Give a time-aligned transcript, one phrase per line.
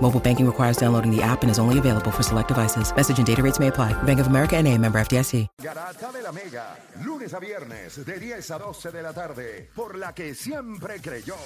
[0.00, 2.94] Mobile banking requires downloading the app and is only available for select devices.
[2.94, 3.94] Message and data rates may apply.
[4.04, 5.48] Bank of America and a member FDIC.
[5.62, 9.96] Garata de la Mega, lunes a viernes de 10 a 12 de la tarde, por
[9.96, 11.36] la que siempre creyó,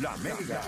[0.00, 0.62] la Mega.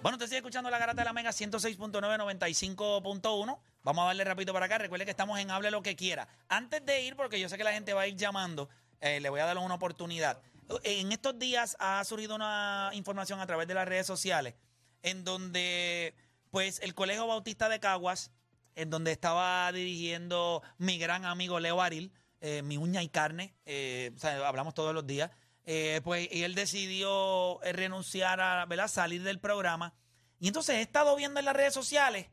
[0.00, 3.58] Bueno, usted sigue escuchando la garata de la Mega 106.9, 95.1.
[3.82, 4.78] Vamos a darle rápido para acá.
[4.78, 6.28] Recuerde que estamos en Hable lo que quiera.
[6.48, 8.68] Antes de ir, porque yo sé que la gente va a ir llamando,
[9.00, 10.40] eh, le voy a dar una oportunidad.
[10.84, 14.54] En estos días ha surgido una información a través de las redes sociales
[15.02, 16.14] en donde,
[16.50, 18.30] pues, el Colegio Bautista de Caguas,
[18.76, 24.12] en donde estaba dirigiendo mi gran amigo Leo Aril, eh, mi uña y carne, eh,
[24.44, 25.32] hablamos todos los días.
[25.70, 28.88] Eh, pues y él decidió eh, renunciar a ¿verdad?
[28.88, 29.92] salir del programa.
[30.40, 32.28] Y entonces he estado viendo en las redes sociales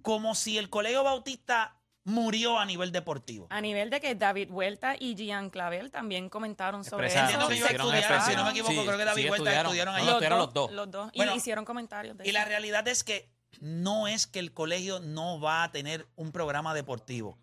[0.00, 3.46] como si el Colegio Bautista murió a nivel deportivo.
[3.50, 7.18] A nivel de que David Vuelta y Gian Clavel también comentaron sobre eso.
[7.18, 9.60] Entiendo que ellos hicieron estudiaron, si no me equivoco, Sí, creo que David sí, Vuelta
[9.60, 9.94] estudiaron.
[9.94, 10.06] ahí.
[10.06, 10.72] no, los dos.
[10.72, 11.12] Los dos.
[11.14, 13.30] Bueno, y hicieron comentarios de Y la realidad es que
[13.60, 17.38] no es que el colegio no va a tener un programa deportivo.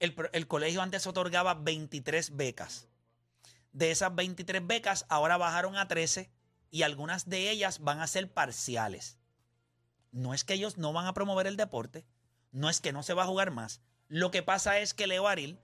[0.00, 2.88] El, el colegio antes otorgaba 23 becas.
[3.76, 6.30] De esas 23 becas, ahora bajaron a 13
[6.70, 9.18] y algunas de ellas van a ser parciales.
[10.12, 12.06] No es que ellos no van a promover el deporte,
[12.52, 13.82] no es que no se va a jugar más.
[14.08, 15.60] Lo que pasa es que Leo Aril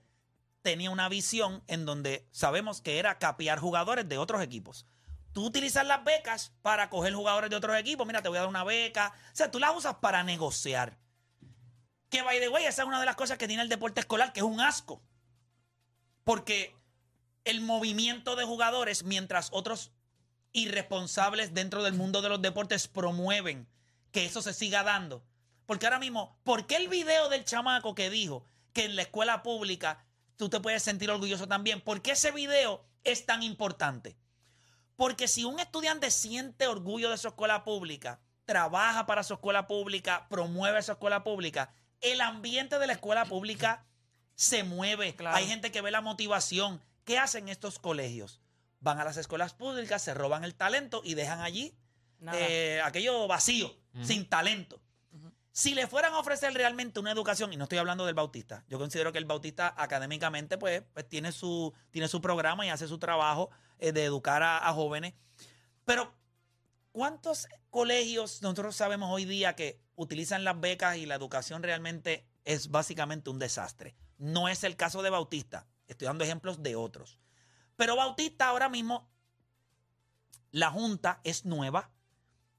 [0.61, 4.85] tenía una visión en donde sabemos que era capear jugadores de otros equipos.
[5.31, 8.05] Tú utilizas las becas para coger jugadores de otros equipos.
[8.05, 9.11] Mira, te voy a dar una beca.
[9.31, 10.99] O sea, tú las usas para negociar.
[12.09, 14.33] Que, by the way, esa es una de las cosas que tiene el deporte escolar,
[14.33, 15.01] que es un asco.
[16.23, 16.75] Porque
[17.45, 19.91] el movimiento de jugadores, mientras otros
[20.53, 23.67] irresponsables dentro del mundo de los deportes promueven
[24.11, 25.23] que eso se siga dando.
[25.65, 29.43] Porque ahora mismo, ¿por qué el video del chamaco que dijo que en la escuela
[29.43, 30.05] pública
[30.37, 31.81] tú te puedes sentir orgulloso también?
[31.81, 34.17] ¿Por qué ese video es tan importante?
[34.95, 40.27] Porque si un estudiante siente orgullo de su escuela pública, trabaja para su escuela pública,
[40.29, 43.85] promueve su escuela pública, el ambiente de la escuela pública
[44.35, 45.15] se mueve.
[45.15, 45.35] Claro.
[45.37, 46.81] Hay gente que ve la motivación.
[47.03, 48.41] ¿Qué hacen estos colegios?
[48.79, 51.77] Van a las escuelas públicas, se roban el talento y dejan allí
[52.31, 54.81] eh, aquello vacío, sin talento.
[55.51, 58.79] Si le fueran a ofrecer realmente una educación, y no estoy hablando del Bautista, yo
[58.79, 62.97] considero que el Bautista académicamente pues, pues tiene, su, tiene su programa y hace su
[62.97, 65.13] trabajo eh, de educar a, a jóvenes.
[65.85, 66.11] Pero,
[66.91, 72.71] ¿cuántos colegios nosotros sabemos hoy día que utilizan las becas y la educación realmente es
[72.71, 73.95] básicamente un desastre?
[74.17, 75.67] No es el caso de Bautista.
[75.87, 77.19] Estoy dando ejemplos de otros.
[77.75, 79.09] Pero Bautista ahora mismo,
[80.51, 81.91] la Junta es nueva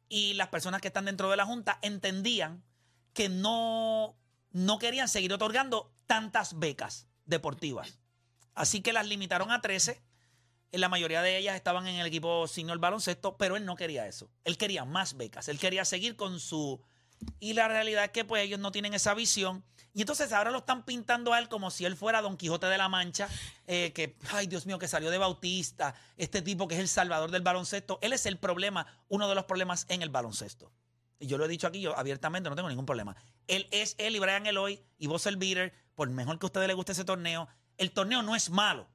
[0.08, 2.64] y las personas que están dentro de la Junta entendían
[3.12, 4.16] que no,
[4.50, 7.98] no querían seguir otorgando tantas becas deportivas.
[8.54, 10.02] Así que las limitaron a 13.
[10.72, 14.06] En La mayoría de ellas estaban en el equipo senior baloncesto, pero él no quería
[14.06, 14.28] eso.
[14.42, 15.48] Él quería más becas.
[15.48, 16.82] Él quería seguir con su...
[17.40, 19.64] Y la realidad es que pues ellos no tienen esa visión.
[19.92, 22.76] Y entonces ahora lo están pintando a él como si él fuera Don Quijote de
[22.76, 23.28] la Mancha,
[23.68, 27.30] eh, que, ay Dios mío, que salió de Bautista, este tipo que es el salvador
[27.30, 28.00] del baloncesto.
[28.02, 30.72] Él es el problema, uno de los problemas en el baloncesto.
[31.20, 33.16] Y yo lo he dicho aquí, yo abiertamente no tengo ningún problema.
[33.46, 36.66] Él es él y Brian Eloy y vos el Beater, por mejor que a ustedes
[36.66, 37.48] les guste ese torneo,
[37.78, 38.88] el torneo no es malo.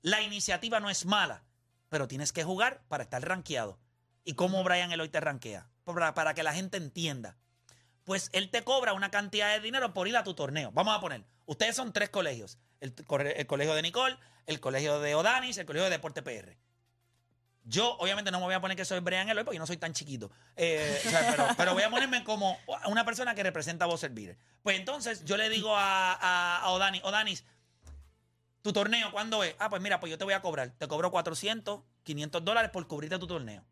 [0.00, 1.44] La iniciativa no es mala,
[1.90, 3.78] pero tienes que jugar para estar rankeado.
[4.24, 5.68] ¿Y cómo Brian Eloy te rankea?
[5.84, 7.36] Para, para que la gente entienda.
[8.08, 10.70] Pues él te cobra una cantidad de dinero por ir a tu torneo.
[10.72, 12.56] Vamos a poner, ustedes son tres colegios.
[12.80, 14.16] El, colegio de Nicole,
[14.46, 16.56] el colegio de Odanis, el colegio de Deporte PR.
[17.64, 19.76] Yo, obviamente, no me voy a poner que soy Brian Eloy porque yo no soy
[19.76, 20.30] tan chiquito.
[20.56, 21.02] Eh,
[21.58, 24.38] pero, voy a ponerme como una persona que representa a Buzzer Beater.
[24.62, 27.44] Pues entonces yo le digo a, a, a Odanis, Odanis,
[28.62, 29.54] ¿tu torneo cuándo es?
[29.58, 30.70] Ah, pues mira, pues yo te voy a cobrar.
[30.70, 33.66] Te cobro 400, 500 dólares por cubrirte tu torneo.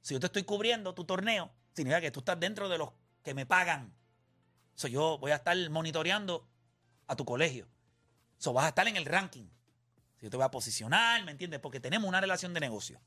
[0.00, 2.88] Si yo te estoy cubriendo tu torneo, significa que tú estás dentro de los
[3.24, 3.92] que me pagan.
[4.74, 6.46] So, yo voy a estar monitoreando
[7.08, 7.66] a tu colegio.
[8.38, 9.48] So, vas a estar en el ranking.
[10.16, 11.58] Si yo te voy a posicionar, ¿me entiendes?
[11.60, 13.00] Porque tenemos una relación de negocio.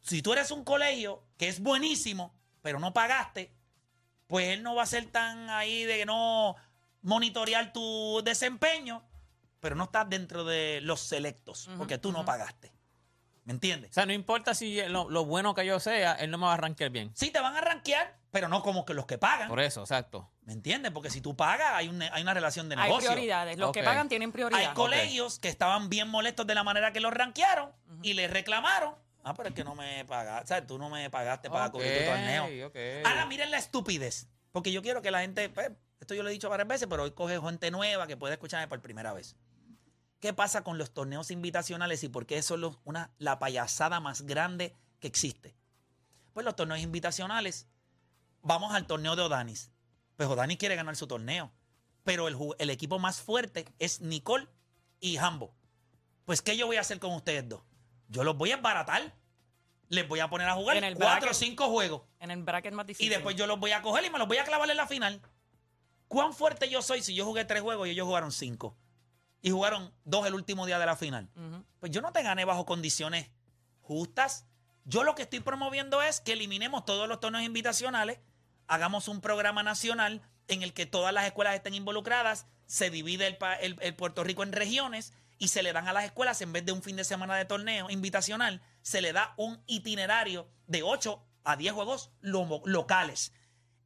[0.00, 3.54] Si tú eres un colegio que es buenísimo, pero no pagaste,
[4.26, 6.56] pues él no va a ser tan ahí de no
[7.02, 9.04] monitorear tu desempeño,
[9.60, 12.72] pero no estás dentro de los selectos, porque tú no pagaste.
[13.44, 13.90] ¿Me entiendes?
[13.90, 16.50] O sea, no importa si lo, lo bueno que yo sea, él no me va
[16.52, 17.10] a arrancar bien.
[17.14, 19.48] Sí, te van a rankear, pero no como que los que pagan.
[19.48, 20.30] Por eso, exacto.
[20.42, 20.92] ¿Me entiendes?
[20.92, 23.10] Porque si tú pagas, hay, un- hay una relación de Hay negocio.
[23.10, 23.58] prioridades.
[23.58, 24.60] Los que pagan tienen prioridad.
[24.60, 27.70] Hay colegios que estaban bien molestos de la manera que los rankearon
[28.02, 28.94] y les reclamaron.
[29.24, 30.44] Ah, pero es que no me pagaste.
[30.44, 32.66] O sea, tú no me pagaste para cubrir tu torneo.
[32.68, 32.76] ok.
[33.06, 34.28] Ahora miren la estupidez.
[34.52, 35.48] Porque yo quiero que la gente.
[35.48, 35.70] pues,
[36.00, 38.66] esto yo lo he dicho varias veces, pero hoy coge gente nueva que puede escucharme
[38.68, 39.36] por primera vez.
[40.20, 44.00] ¿Qué pasa con los torneos invitacionales y por qué eso es lo- una, la payasada
[44.00, 45.56] más grande que existe?
[46.34, 47.66] Pues los torneos invitacionales.
[48.42, 49.70] Vamos al torneo de Odanis.
[50.16, 51.50] Pues Odanis quiere ganar su torneo.
[52.04, 54.46] Pero el, equipo más fuerte es Nicole
[55.00, 55.54] y Hambo.
[56.24, 57.62] Pues, ¿qué yo voy a hacer con ustedes dos?
[58.08, 59.14] Yo los voy a embaratar.
[59.88, 62.02] Les voy a poner a jugar En cuatro o cinco juegos.
[62.20, 63.06] En el bracket más difícil.
[63.06, 64.86] Y después yo los voy a coger y me los voy a clavar en la
[64.86, 65.20] final.
[66.08, 68.76] ¿Cuán fuerte yo soy si yo jugué tres juegos y ellos jugaron cinco?
[69.42, 71.30] Y jugaron dos el último día de la final.
[71.78, 73.30] Pues yo no te gané bajo condiciones
[73.80, 74.46] justas.
[74.84, 78.18] Yo lo que estoy promoviendo es que eliminemos todos los torneos invitacionales,
[78.66, 83.38] hagamos un programa nacional en el que todas las escuelas estén involucradas, se divide el,
[83.60, 86.64] el- el Puerto Rico en regiones y se le dan a las escuelas, en vez
[86.66, 91.22] de un fin de semana de torneo invitacional, se le da un itinerario de 8
[91.44, 93.32] a 10 juegos lo- locales.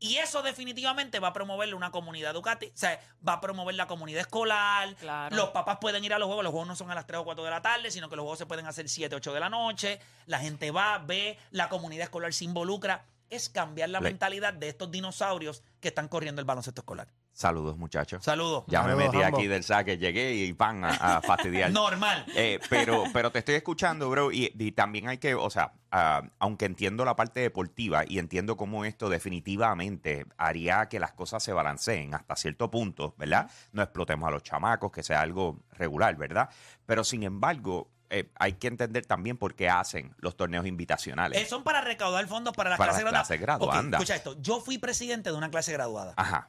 [0.04, 3.86] Y eso definitivamente va a promoverle una comunidad educativa, o sea, va a promover la
[3.86, 4.94] comunidad escolar.
[4.96, 5.34] Claro.
[5.34, 7.24] Los papás pueden ir a los juegos, los juegos no son a las 3 o
[7.24, 9.48] 4 de la tarde, sino que los juegos se pueden hacer 7, 8 de la
[9.48, 10.00] noche.
[10.26, 13.06] La gente va, ve, la comunidad escolar se involucra.
[13.30, 17.08] Es cambiar la mentalidad de estos dinosaurios que están corriendo el baloncesto escolar.
[17.36, 18.24] Saludos, muchachos.
[18.24, 18.62] Saludos.
[18.68, 19.36] Ya me metí Rambo.
[19.38, 21.70] aquí del saque, llegué y pan a, a fastidiar.
[21.72, 22.24] Normal.
[22.36, 26.22] Eh, pero, pero te estoy escuchando, bro, y, y también hay que, o sea, ah,
[26.38, 31.52] aunque entiendo la parte deportiva y entiendo cómo esto definitivamente haría que las cosas se
[31.52, 33.50] balanceen hasta cierto punto, ¿verdad?
[33.72, 36.48] No explotemos a los chamacos, que sea algo regular, ¿verdad?
[36.86, 41.40] Pero sin embargo, eh, hay que entender también por qué hacen los torneos invitacionales.
[41.40, 43.26] Eh, son para recaudar fondos para las Para clases las graduadas.
[43.28, 43.98] clases graduandas.
[44.00, 44.40] Ok, escucha esto.
[44.40, 46.14] Yo fui presidente de una clase graduada.
[46.16, 46.48] Ajá.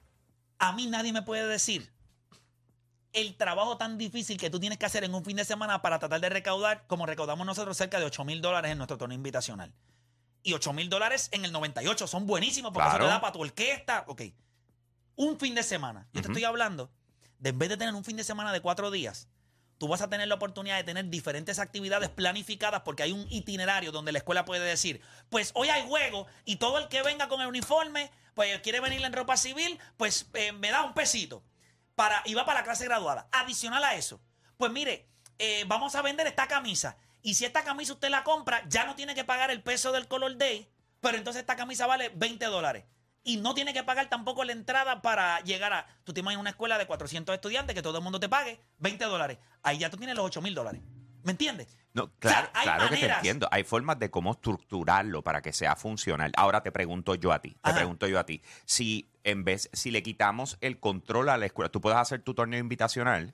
[0.59, 1.91] A mí nadie me puede decir
[3.13, 5.99] el trabajo tan difícil que tú tienes que hacer en un fin de semana para
[5.99, 9.73] tratar de recaudar, como recaudamos nosotros, cerca de 8 mil dólares en nuestro torneo invitacional.
[10.43, 13.05] Y 8 mil dólares en el 98 son buenísimos porque Claro.
[13.05, 14.03] eso te da para tu orquesta.
[14.07, 14.21] Ok.
[15.15, 16.07] Un fin de semana.
[16.13, 16.91] Yo te estoy hablando
[17.39, 19.27] de en vez de tener un fin de semana de cuatro días,
[19.77, 23.92] tú vas a tener la oportunidad de tener diferentes actividades planificadas porque hay un itinerario
[23.92, 27.42] donde la escuela puede decir, pues hoy hay juego y todo el que venga con
[27.42, 31.44] el uniforme, pues quiere venir en ropa civil, pues eh, me da un pesito
[31.95, 33.27] para, y va para la clase graduada.
[33.31, 34.22] Adicional a eso,
[34.57, 35.07] pues mire,
[35.39, 36.98] eh, vamos a vender esta camisa.
[37.22, 40.07] Y si esta camisa usted la compra, ya no tiene que pagar el peso del
[40.07, 40.69] Color Day,
[41.01, 42.86] pero entonces esta camisa vale 20 dólares.
[43.25, 45.88] Y no tiene que pagar tampoco la entrada para llegar a.
[46.04, 49.04] Tú te imaginas una escuela de 400 estudiantes que todo el mundo te pague 20
[49.06, 49.39] dólares.
[49.63, 50.82] Ahí ya tú tienes los 8 mil dólares.
[51.24, 51.75] ¿Me entiendes?
[51.94, 53.48] No, claro, claro que te entiendo.
[53.50, 56.32] Hay formas de cómo estructurarlo para que sea funcional.
[56.38, 57.77] Ahora te pregunto yo a ti, te Ajá.
[57.77, 61.72] pregunto yo a ti, si en vez, si le quitamos el control a la escuela,
[61.72, 63.34] tú puedes hacer tu torneo invitacional,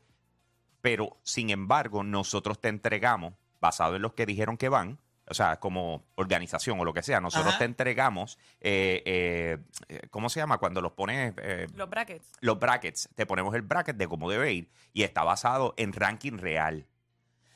[0.79, 4.99] pero sin embargo nosotros te entregamos, basado en los que dijeron que van,
[5.31, 7.59] o sea, como organización o lo que sea, nosotros Ajá.
[7.59, 9.57] te entregamos, eh, eh,
[9.87, 10.57] eh, ¿cómo se llama?
[10.59, 11.33] Cuando los pones...
[11.37, 12.27] eh, Los brackets.
[12.41, 16.37] los brackets, te ponemos el bracket de cómo debe ir y está basado en ranking
[16.37, 16.85] real.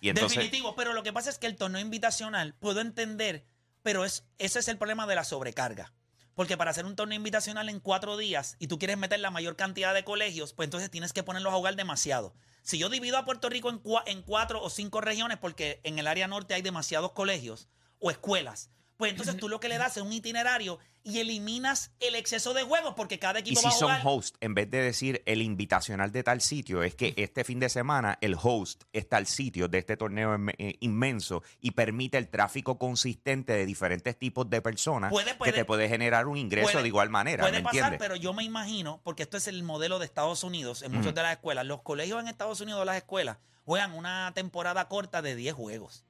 [0.01, 3.46] Y entonces, Definitivo, pero lo que pasa es que el torneo invitacional, puedo entender,
[3.84, 5.94] pero es, ese es el problema de la sobrecarga.
[6.34, 9.55] Porque para hacer un torneo invitacional en cuatro días y tú quieres meter la mayor
[9.55, 12.34] cantidad de colegios, pues entonces tienes que ponerlos a jugar demasiado.
[12.65, 16.00] Si yo divido a Puerto Rico en, cua- en cuatro o cinco regiones, porque en
[16.00, 17.69] el área norte hay demasiados colegios
[18.00, 22.16] o escuelas, pues entonces tú lo que le das es un itinerario y eliminas el
[22.16, 24.02] exceso de juegos porque cada Y equipo si va a son jugar.
[24.06, 27.70] host, en vez de decir el invitacional de tal sitio, es que este fin de
[27.70, 32.80] semana el host está al sitio de este torneo eh, inmenso y permite el tráfico
[32.80, 36.88] consistente de diferentes tipos de personas Puede- que te puede generar un ingreso Puede- de
[36.88, 38.00] igual manera, Puede ¿me pasar, entiendes?
[38.00, 41.22] pero yo me imagino, porque esto es el modelo de Estados Unidos en muchas de
[41.22, 41.66] las escuelas.
[41.66, 46.04] Los colegios en Estados Unidos, las escuelas, juegan una temporada corta de 10 juegos.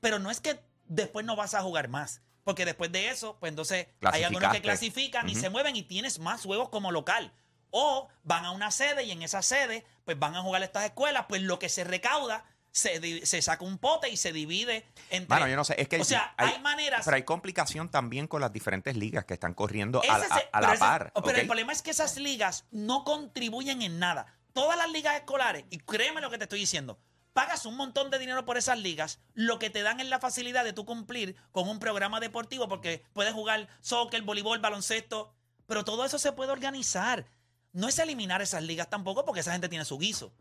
[0.00, 2.22] Pero no es que después no vas a jugar más.
[2.44, 6.20] Porque después de eso, pues entonces hay algunos que clasifican y se mueven y tienes
[6.20, 7.32] más juegos como local.
[7.70, 11.26] O van a una sede y en esa sede, pues van a jugar estas escuelas,
[11.28, 15.28] pues lo que se recauda se, se saca un pote y se divide entre.
[15.28, 17.04] Bueno, yo no sé, es que O sea, hay, maneras.
[17.04, 21.12] Pero hay complicación también con las diferentes ligas que están corriendo a, la ese- par.
[21.24, 24.26] Pero el problema es que esas ligas no contribuyen en nada.
[24.52, 26.98] Todas las ligas escolares, y créeme lo que te estoy diciendo,
[27.36, 30.64] pagas un montón de dinero por esas ligas, lo que te dan es la facilidad
[30.64, 35.34] de tú cumplir con un programa deportivo porque puedes jugar soccer, voleibol, baloncesto,
[35.66, 37.26] pero todo eso se puede organizar.
[37.72, 40.32] No es eliminar esas ligas tampoco porque esa gente tiene su guiso.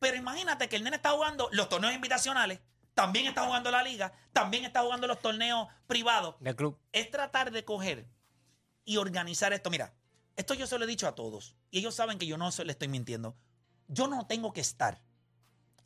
[0.00, 2.58] Pero imagínate que el nene está jugando los torneos invitacionales,
[2.94, 6.76] también está jugando la liga, también está jugando los torneos privados Del club.
[6.90, 8.08] es tratar de coger
[8.84, 9.70] y organizar esto.
[9.70, 9.94] Mira,
[10.34, 12.64] esto yo se lo he dicho a todos y ellos saben que yo no se
[12.64, 13.36] le estoy mintiendo.
[13.86, 15.00] Yo no tengo que estar.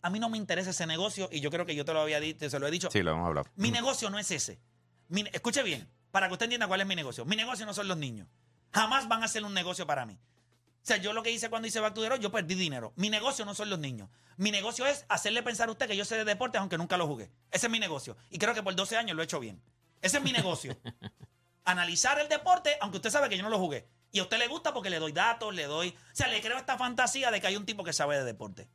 [0.04, 2.20] A mí no me interesa ese negocio y yo creo que yo te lo había
[2.20, 2.90] dicho, se lo he dicho.
[2.90, 3.48] Sí, lo hemos hablado.
[3.56, 4.60] Mi negocio no es ese.
[5.08, 7.24] Mi- escuche bien, para que usted entienda cuál es mi negocio.
[7.24, 8.28] Mi negocio no son los niños.
[8.70, 10.12] Jamás van a ser un negocio para mí.
[10.12, 12.92] O sea, yo lo que hice cuando hice Back to the Road, yo perdí dinero.
[12.96, 14.10] Mi negocio no son los niños.
[14.36, 17.06] Mi negocio es hacerle pensar a usted que yo sé de deportes aunque nunca lo
[17.06, 17.30] jugué.
[17.50, 18.14] Ese es mi negocio.
[18.28, 19.62] Y creo que por 12 años lo he hecho bien.
[20.02, 20.76] Ese es mi negocio.
[21.64, 23.88] Analizar el deporte aunque usted sabe que yo no lo jugué.
[24.12, 25.88] Y a usted le gusta porque le doy datos, le doy...
[25.88, 28.68] O sea, le creo esta fantasía de que hay un tipo que sabe de deporte.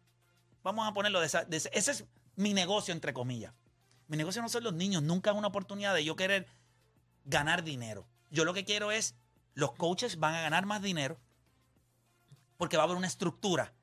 [0.69, 3.55] Vamos a ponerlo ese es mi negocio, entre comillas.
[4.07, 5.01] Mi negocio no son los niños.
[5.01, 6.45] Nunca es una oportunidad de yo querer
[7.25, 8.07] ganar dinero.
[8.29, 9.15] Yo lo que quiero es...
[9.55, 11.19] Los coaches van a ganar más dinero
[12.57, 13.73] porque va a haber una estructura.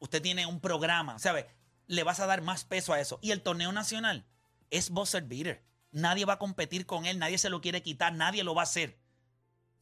[0.00, 1.46] Usted tiene un programa, ¿sabe?
[1.86, 3.20] Le vas a dar más peso a eso.
[3.22, 4.26] Y el torneo nacional
[4.70, 5.62] es buzzer beater.
[5.92, 8.64] Nadie va a competir con él, nadie se lo quiere quitar, nadie lo va a
[8.64, 8.98] hacer.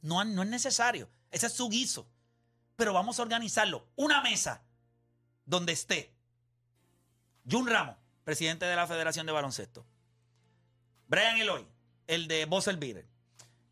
[0.02, 1.09] No, no es necesario.
[1.30, 2.06] Ese es su guiso.
[2.76, 3.88] Pero vamos a organizarlo.
[3.97, 4.62] Una mesa
[5.47, 6.12] donde esté
[7.50, 9.84] Jun Ramos, presidente de la Federación de Baloncesto.
[11.08, 11.66] Brian Eloy,
[12.06, 13.06] el de buzzer beater.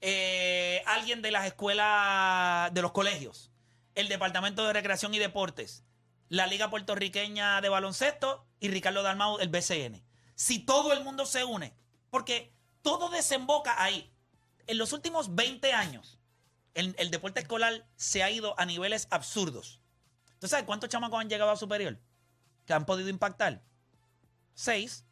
[0.01, 3.53] Eh, alguien de las escuelas, de los colegios.
[3.95, 5.85] El Departamento de Recreación y Deportes.
[6.29, 10.03] La Liga Puertorriqueña de Baloncesto y Ricardo Dalmau, el BCN.
[10.35, 11.75] Si todo el mundo se une,
[12.11, 14.13] porque todo desemboca ahí.
[14.67, 16.19] En los últimos 20 años,
[16.75, 19.81] el, el deporte escolar se ha ido a niveles absurdos.
[20.39, 22.01] ¿Tú sabes cuántos chamacos han llegado a superior?
[22.71, 23.65] Que han podido impactar.
[24.55, 25.05] Seis.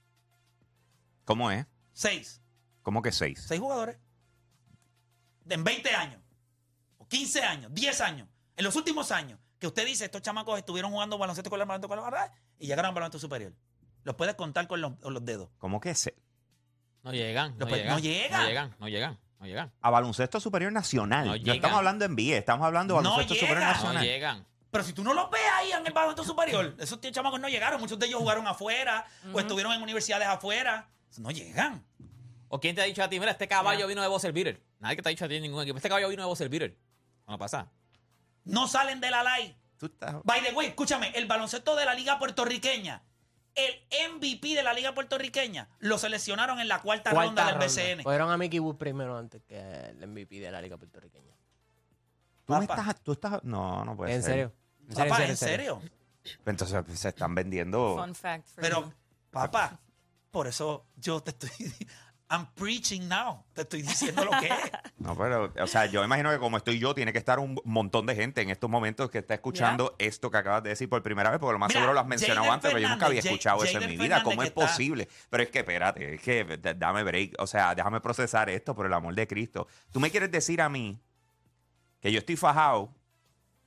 [1.25, 1.67] ¿Cómo es?
[1.93, 2.41] Seis.
[2.85, 3.45] ¿Cómo que seis?
[3.49, 3.99] Seis jugadores.
[5.49, 6.23] En 20 años.
[6.99, 7.75] O 15 años.
[7.75, 8.29] 10 años.
[8.55, 9.41] En los últimos años.
[9.59, 12.91] Que usted dice, estos chamacos estuvieron jugando baloncesto con el baloncesto con la y llegaron
[12.91, 13.53] al baloncesto superior.
[14.05, 15.49] Los puedes contar con los, con los dedos.
[15.59, 16.15] ¿Cómo que se
[17.03, 17.88] No llegan, no llegan.
[17.88, 18.41] no llegan.
[18.41, 19.73] No llegan, no llegan, no llegan.
[19.81, 21.27] A baloncesto superior nacional.
[21.27, 23.67] No estamos hablando en BIE, estamos hablando de No baloncesto superior llega.
[23.73, 24.05] No nacional.
[24.05, 24.47] llegan.
[24.71, 25.41] Pero si tú no los ves
[25.79, 27.81] en el baloncesto superior, esos tíos chamacos no llegaron.
[27.81, 30.89] Muchos de ellos jugaron afuera o estuvieron en universidades afuera.
[31.19, 31.85] No llegan.
[32.49, 34.63] ¿O quién te ha dicho a ti, mira, este caballo vino de Buzzer Beater?
[34.79, 35.77] Nadie que te ha dicho a ti en ningún equipo.
[35.77, 36.79] Este caballo vino de Buzzer Beater.
[37.27, 37.71] No pasa.
[38.45, 39.23] No salen de la
[39.87, 43.03] estás- By the way, escúchame, el baloncesto de la Liga Puertorriqueña,
[43.55, 48.03] el MVP de la Liga Puertorriqueña, lo seleccionaron en la cuarta, ronda del BCN.
[48.03, 51.35] Fueron a Mickey Wood primero antes que el MVP de la Liga Puertorriqueña.
[52.47, 53.45] Tú, me estás, tú estás.
[53.45, 54.31] No, no puede en ser.
[54.33, 54.53] serio.
[54.95, 55.80] Papá, ¿en serio?
[56.45, 57.97] Entonces pues, se están vendiendo.
[57.97, 58.92] Fun fact for Pero, you.
[59.30, 59.78] papá,
[60.30, 61.50] por eso yo te estoy...
[62.30, 63.42] I'm preaching now.
[63.54, 64.52] Te estoy diciendo lo que es.
[64.99, 68.04] No, pero, o sea, yo imagino que como estoy yo, tiene que estar un montón
[68.04, 71.30] de gente en estos momentos que está escuchando esto que acabas de decir por primera
[71.30, 73.62] vez, porque lo más Mira, seguro lo has mencionado antes, pero yo nunca había escuchado
[73.64, 74.23] eso en mi Fernández vida.
[74.25, 75.09] ¿Cómo es está- posible?
[75.30, 78.92] Pero es que, espérate, es que dame break, o sea, déjame procesar esto por el
[78.92, 79.66] amor de Cristo.
[79.92, 80.99] Tú me quieres decir a mí
[82.00, 82.92] que yo estoy fajado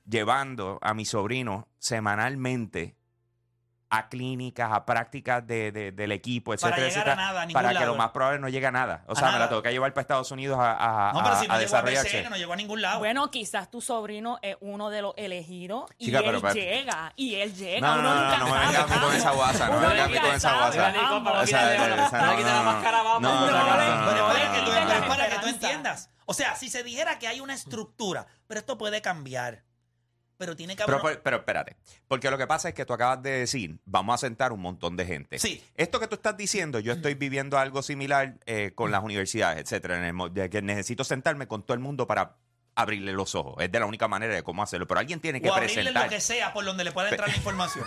[0.04, 2.96] llevando a mi sobrino semanalmente
[3.94, 7.48] a clínicas, a prácticas de, de- del equipo, Para etcétera, llegar a etcétera, nada, a
[7.48, 9.04] para que lo más probable no llegue a nada.
[9.06, 11.34] O A sea, me la tengo que llevar para Estados Unidos a, a, No, pero
[11.34, 12.20] a- si no a llegó desarrollarse.
[12.22, 13.00] BCN, no llegó a ningún lado.
[13.00, 17.34] Bueno, quizás tu sobrino es uno de los elegidos y Chica, él pero llega, y
[17.34, 17.86] él llega.
[17.86, 19.80] No, no, uno no, nunca no, no me vengas a mí con esa guasa, no
[19.80, 20.92] me vengas a mí con esa guasa.
[20.92, 23.20] no quita la máscara, vamos.
[23.20, 24.26] No, no, Pero no, no le- no, no, Pero
[24.86, 26.10] no, es para que tú entiendas.
[26.24, 29.64] O sea, si se dijera que hay una estructura, pero esto puede cambiar.
[30.42, 30.96] Pero tiene que haber.
[30.96, 31.76] Pero, pero, pero espérate,
[32.08, 34.96] porque lo que pasa es que tú acabas de decir, vamos a sentar un montón
[34.96, 35.38] de gente.
[35.38, 35.62] Sí.
[35.76, 40.04] Esto que tú estás diciendo, yo estoy viviendo algo similar eh, con las universidades, etcétera,
[40.04, 42.38] en el que necesito sentarme con todo el mundo para
[42.74, 43.56] abrirle los ojos.
[43.58, 44.86] Es de la única manera de cómo hacerlo.
[44.86, 46.04] Pero alguien tiene que o abrirle presentar.
[46.04, 47.84] lo que sea por donde le pueda entrar la información.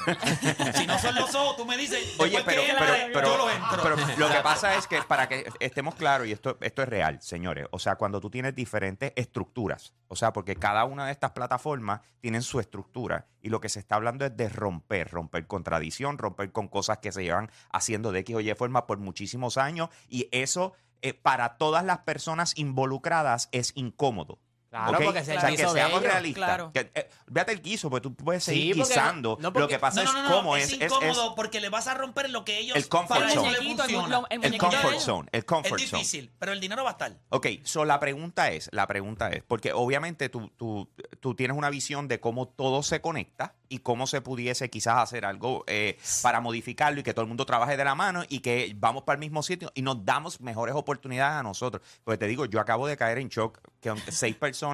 [0.75, 2.73] si no son los ojos, tú me dices, Oye, pero, que
[3.13, 3.83] pero, yo lo entro.
[3.83, 7.21] pero lo que pasa es que para que estemos claros, y esto, esto es real,
[7.21, 11.31] señores, o sea, cuando tú tienes diferentes estructuras, o sea, porque cada una de estas
[11.31, 15.63] plataformas tienen su estructura y lo que se está hablando es de romper, romper con
[15.63, 19.57] tradición, romper con cosas que se llevan haciendo de X o Y forma por muchísimos
[19.57, 24.39] años y eso eh, para todas las personas involucradas es incómodo.
[24.75, 25.03] Claro, ¿ok?
[25.05, 26.03] porque es el o sea, que de seamos ellos.
[26.12, 26.44] realistas.
[26.46, 26.72] Claro.
[26.74, 29.38] Que, eh, véate el guiso, porque tú puedes seguir Sí, porque guisando.
[29.39, 30.91] no, porque- lo que pasa no, no, es no, no, cómo es, es, es- es
[30.91, 33.50] incómodo porque le vas a romper lo que ellos El comfort para zone.
[33.50, 35.29] El el lo- el comfort zone.
[35.32, 35.91] El Es comfort zone.
[36.00, 37.17] difícil, pero el dinero va a estar.
[37.29, 40.89] Ok, so la pregunta es, la pregunta es, porque obviamente tú, tú,
[41.22, 45.25] tú tienes una visión de cómo todo se conecta y cómo se pudiese quizás hacer
[45.25, 48.74] algo eh, para modificarlo y que todo el mundo trabaje de la mano y que
[48.75, 51.82] vamos para el mismo sitio y nos damos mejores oportunidades a nosotros.
[52.03, 54.64] Porque te digo, yo acabo de caer en shock que seis personas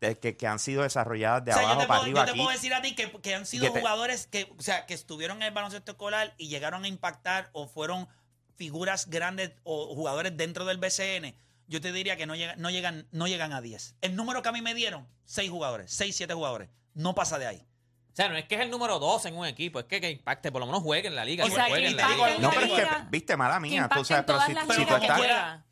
[0.00, 2.20] de- que, que han sido desarrolladas de O sea, yo abajo te, para puedo, arriba
[2.20, 2.38] yo te aquí.
[2.40, 4.94] puedo decir a ti que, que han sido Que te- jugadores que, o sea, que
[4.94, 8.08] estuvieron en el baloncesto escolar y llegaron a impactar o fueron
[8.56, 11.34] figuras grandes o jugadores dentro del BCN.
[11.66, 13.96] Yo te diría que no llegan, no llegan, no llegan a 10.
[14.00, 16.68] El número que a mí me dieron, 6 jugadores, 6, 7 jugadores.
[16.94, 17.66] No pasa de ahí.
[18.12, 20.10] O sea, no es que es el número 2 en un equipo, es que, que
[20.10, 21.44] impacte, por lo menos juegue en la liga.
[21.44, 22.34] O que sea, juegue en la impacte liga.
[22.36, 25.20] en No, pero es que, viste, mala mía, tú sabes, pero si, si tú estás...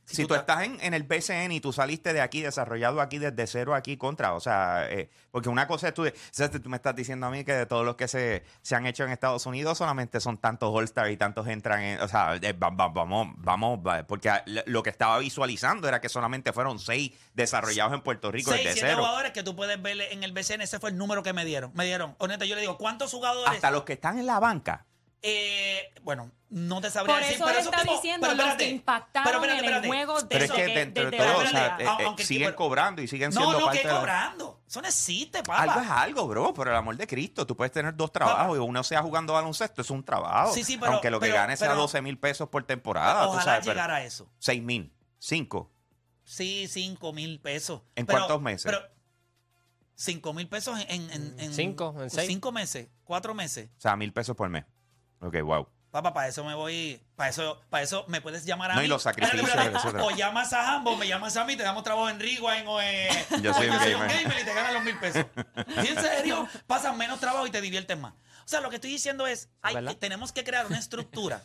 [0.09, 0.23] juega.
[0.23, 3.47] Si tú estás en, en el BCN y tú saliste de aquí, desarrollado aquí desde
[3.47, 6.77] cero aquí contra, o sea, eh, porque una cosa es tú, o sea, tú me
[6.77, 9.47] estás diciendo a mí que de todos los que se, se han hecho en Estados
[9.47, 13.29] Unidos solamente son tantos All-Star y tantos entran en, o sea, eh, va- va- vamos,
[13.37, 14.31] vamos, va- porque
[14.67, 18.73] lo que estaba visualizando era que solamente fueron seis desarrollados en Puerto Rico 6, desde
[18.81, 18.99] 7 cero.
[19.03, 20.63] jugadores que tú puedes ver en el BCN.
[20.63, 21.71] Ese fue el número que me dieron.
[21.75, 22.15] Me dieron.
[22.19, 23.53] Honesta, yo le digo, ¿cuántos jugadores?
[23.55, 24.87] Hasta los que están en la banca.
[25.21, 28.37] Eh, bueno, no te sabría Por decir, eso pero él esos está tipos- diciendo pero
[28.37, 29.89] los que espérate, impactaron pero espérate, en el espérate.
[29.89, 33.09] juego Pero es que dentro de todo, o sea, espérate, eh, eh, siguen cobrando y
[33.09, 34.61] siguen No, siendo no, parte que de cobrando.
[34.69, 35.63] Eso no existe, papá.
[35.63, 37.45] Algo es algo, bro, por el amor de Cristo.
[37.47, 40.55] Tú puedes tener dos trabajos y uno sea jugando baloncesto, es un trabajo.
[40.55, 43.25] Sí, sí, pero- Aunque lo que pero- ganes sea pero- 12 mil pesos por temporada,
[43.25, 43.61] tú Ojalá sabes.
[43.65, 44.31] pero llegara a eso.
[44.39, 45.69] 6 mil, 5.
[46.23, 47.83] Sí, 5 mil pesos.
[47.97, 48.67] ¿En Pero- cuántos meses?
[48.67, 48.81] Pero
[49.97, 52.29] 5 mil pesos en, en, en- Cinco, en seis.
[52.29, 53.69] Cinco meses, cuatro meses.
[53.79, 54.65] O sea, mil pesos por mes.
[55.21, 55.69] Ok, wow.
[55.91, 57.01] Papá, para eso me voy.
[57.17, 58.87] Para eso, para eso me puedes llamar a No, mí.
[58.87, 59.51] y los sacrificios.
[60.03, 63.09] O llamas a Hambo, me llamas a mí, te damos trabajo en Rewind o en.
[63.43, 64.41] Yo o soy en un Soy gamer.
[64.41, 65.25] y te ganan los mil pesos.
[65.83, 68.13] Y en serio, pasas menos trabajo y te diviertes más.
[68.13, 69.93] O sea, lo que estoy diciendo es, hay ¿Verdad?
[69.93, 71.43] que- tenemos que crear una estructura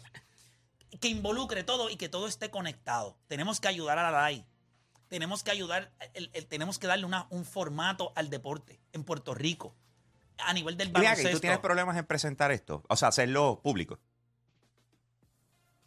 [1.00, 3.18] que involucre todo y que todo esté conectado.
[3.28, 4.46] Tenemos que ayudar a la LAI.
[5.08, 9.34] Tenemos que ayudar, el- el- tenemos que darle una- un formato al deporte en Puerto
[9.34, 9.76] Rico.
[10.40, 11.30] A nivel del baloncesto.
[11.32, 12.84] tú tienes problemas en presentar esto.
[12.90, 14.00] O sea, hacerlo público.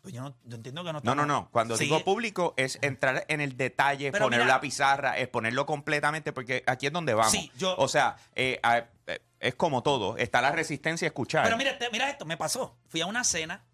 [0.03, 1.51] Pues yo, no, yo entiendo que no No, no, no.
[1.51, 5.27] Cuando Sí, digo público es entrar en el detalle, Pero poner mira- la pizarra, es
[5.29, 7.33] ponerlo completamente, porque aquí es donde vamos.
[7.33, 10.17] Sí, yo- O sea, eh, a- eh, es como todo.
[10.17, 11.43] Está la resistencia a escuchar.
[11.45, 12.79] Pero mira, te- mira esto, me pasó.
[12.87, 13.65] Fui a una cena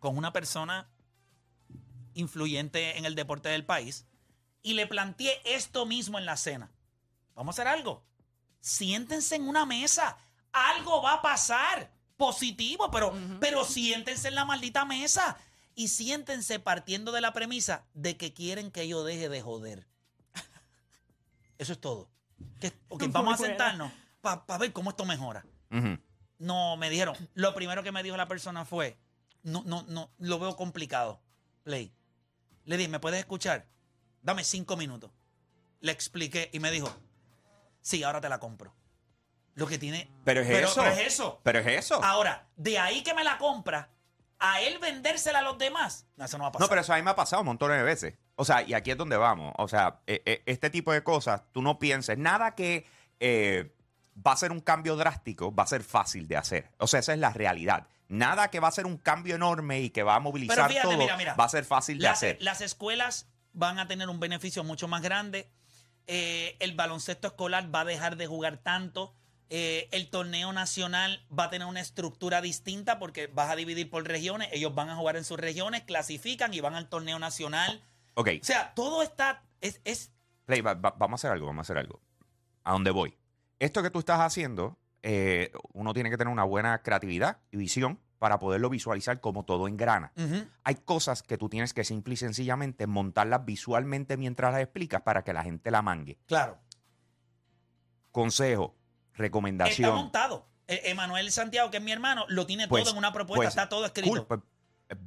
[0.00, 0.90] con una persona
[2.12, 4.06] influyente en el deporte del país
[4.62, 6.70] y le planteé esto mismo en la cena.
[7.34, 8.04] Vamos a hacer algo.
[8.60, 10.16] Siéntense en una mesa.
[10.52, 11.90] Algo va a pasar.
[12.16, 15.38] Positivo, pero, pero siéntense en la maldita mesa.
[15.74, 19.86] Y siéntense partiendo de la premisa de que quieren que yo deje de joder.
[21.58, 22.10] Eso es todo.
[22.60, 25.44] Que, ok, vamos a sentarnos para ver cómo esto mejora.
[26.38, 27.16] No, me dijeron.
[27.34, 28.98] Lo primero que me dijo la persona fue,
[29.42, 31.20] no, no, no, lo veo complicado.
[31.62, 31.92] Play.
[32.64, 33.66] Le dije, ¿me puedes escuchar?
[34.22, 35.10] Dame cinco minutos.
[35.80, 36.94] Le expliqué y me dijo,
[37.80, 38.74] sí, ahora te la compro.
[39.54, 40.10] Lo que tiene...
[40.24, 40.82] Pero es eso.
[40.82, 41.40] Pero es eso.
[41.42, 42.02] Pero es eso.
[42.02, 43.90] Ahora, de ahí que me la compra,
[44.38, 46.64] a él vendérsela a los demás, no, eso no va a pasar.
[46.64, 48.14] No, pero eso a mí me ha pasado montones de veces.
[48.36, 49.52] O sea, y aquí es donde vamos.
[49.58, 52.86] O sea, eh, eh, este tipo de cosas, tú no pienses, nada que
[53.20, 53.74] eh,
[54.26, 56.70] va a ser un cambio drástico, va a ser fácil de hacer.
[56.78, 57.86] O sea, esa es la realidad.
[58.08, 60.88] Nada que va a ser un cambio enorme y que va a movilizar Pero fíjate,
[60.88, 61.34] todo, mira, mira.
[61.34, 62.38] va a ser fácil de hacer.
[62.40, 65.50] las escuelas van a tener un beneficio mucho más grande.
[66.06, 69.14] Eh, el baloncesto escolar va a dejar de jugar tanto.
[69.52, 74.06] Eh, el torneo nacional va a tener una estructura distinta porque vas a dividir por
[74.06, 74.48] regiones.
[74.52, 77.82] Ellos van a jugar en sus regiones, clasifican y van al torneo nacional.
[78.14, 79.42] Ok, O sea, todo está.
[79.60, 80.12] Es, es
[80.46, 82.00] Play, va- va- vamos a hacer algo, vamos a hacer algo.
[82.64, 83.16] ¿A dónde voy?
[83.58, 88.00] Esto que tú estás haciendo, eh, uno tiene que tener una buena creatividad y visión
[88.20, 90.12] para poderlo visualizar como todo engrana.
[90.14, 90.46] ujú.
[90.62, 95.24] Hay cosas que tú tienes que simple y sencillamente montarlas visualmente mientras las explicas para
[95.24, 96.18] que la gente la mangue.
[96.26, 96.58] claro.
[98.12, 98.74] Consejo,
[99.12, 99.94] Está recomendación.
[99.94, 100.48] montado.
[100.66, 103.48] Eh, Emanuel Santiago, que es mi hermano, lo tiene Pues- todo en una propuesta, pues,
[103.48, 104.10] está todo escrito.
[104.10, 104.40] Cool, pues,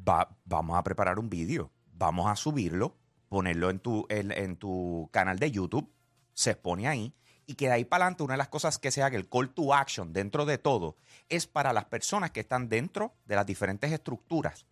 [0.07, 2.95] va- vamos a preparar un vídeo, vamos a subirlo,
[3.29, 5.91] ponerlo en tu, en, en tu canal de YouTube
[6.33, 7.13] se expone ahí
[7.45, 9.53] y que de ahí para adelante una de las cosas que se haga, el call
[9.53, 10.95] to action dentro de todo,
[11.29, 14.65] es para las personas que están dentro de las diferentes estructuras,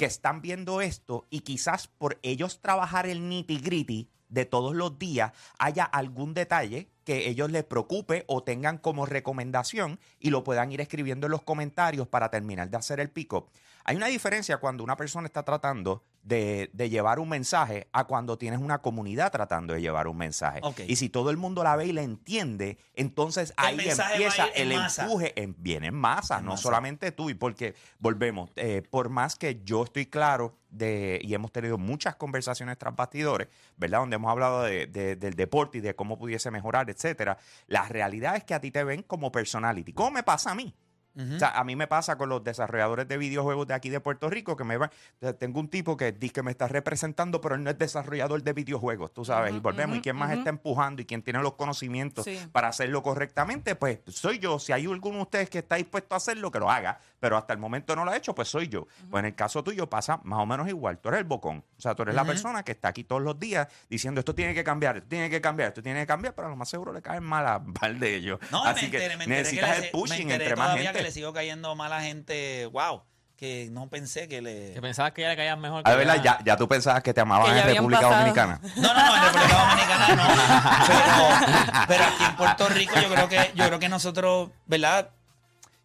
[0.00, 4.98] que están viendo esto y quizás por ellos trabajar el nitty gritty de todos los
[4.98, 10.72] días haya algún detalle que ellos les preocupe o tengan como recomendación y lo puedan
[10.72, 13.48] ir escribiendo en los comentarios para terminar de hacer el pick-up.
[13.84, 18.36] Hay una diferencia cuando una persona está tratando de, de llevar un mensaje a cuando
[18.36, 20.60] tienes una comunidad tratando de llevar un mensaje.
[20.86, 24.72] Y si todo el mundo la ve y la entiende, entonces El ahí empieza en
[24.72, 26.62] el empuje, en, viene en masa, En no masa.
[26.62, 27.30] solamente tú.
[27.30, 32.16] Y porque, volvemos, eh, por más que yo estoy claro de, y hemos tenido muchas
[32.16, 34.00] conversaciones tras bastidores, ¿verdad?
[34.00, 37.38] Donde hemos hablado de- de- del deporte y de cómo pudiese mejorar, etcétera.
[37.66, 39.94] La realidad es que a ti te ven como personality.
[39.94, 40.74] ¿Cómo me pasa a mí?
[41.18, 44.30] O sea, a mí me pasa con los desarrolladores de videojuegos de aquí de Puerto
[44.30, 44.90] Rico que me van,
[45.38, 48.52] tengo un tipo que dice que me está representando, pero él no es desarrollador de
[48.52, 52.24] videojuegos, tú sabes, y volvemos, y quién más está empujando y quién tiene los conocimientos
[52.24, 52.38] Sí.
[52.52, 54.58] para hacerlo correctamente, pues soy yo.
[54.58, 57.52] Si hay alguno de ustedes que está dispuesto a hacerlo, que lo haga, pero hasta
[57.52, 58.86] el momento no lo ha hecho, pues soy yo.
[59.10, 60.98] Pues en el caso tuyo pasa más o menos igual.
[60.98, 61.64] Tú eres el bocón.
[61.76, 64.54] O sea, tú eres la persona que está aquí todos los días diciendo esto tiene
[64.54, 66.92] que cambiar, esto tiene que cambiar, esto tiene que cambiar, pero a lo más seguro
[66.92, 68.38] le caen mal a par de ellos.
[68.50, 70.99] No, Así me que enteré, me enteré necesitas que el pushing entre más gente.
[71.00, 72.66] Que le sigo cayendo mala gente.
[72.66, 73.02] Wow,
[73.36, 74.72] que no pensé que le.
[74.74, 75.82] Que pensabas que ya le caías mejor.
[75.86, 77.76] A que ver, ya- ya, ya tú pensabas que te amaban Que ya en habían
[77.76, 78.18] República pasado.
[78.20, 78.60] Dominicana.
[78.76, 80.24] No, no, no, en República Dominicana no.
[80.86, 85.10] Pero, pero aquí en Puerto Rico yo creo que yo creo que nosotros, ¿verdad?